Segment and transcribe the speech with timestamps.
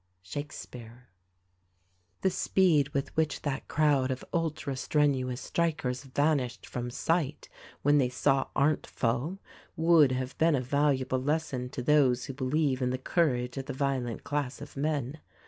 [0.33, 1.09] —Shakespeare.
[2.21, 7.49] The speed with which that crowd of ultra strenuous strikers vanished from sight
[7.83, 9.37] when they saw Arndt fall
[9.75, 13.73] would have been a valuable lesson to those who believe in the courage of the
[13.73, 15.19] violent class of men.